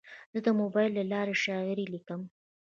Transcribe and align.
زه 0.33 0.39
د 0.45 0.47
موبایل 0.59 0.91
له 0.99 1.03
لارې 1.11 1.35
شاعري 1.45 1.85
لیکم. 1.93 2.21